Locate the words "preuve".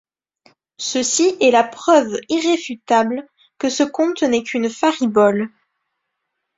1.63-2.19